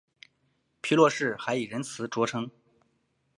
[0.81, 2.49] 皮洛士还以仁慈着称。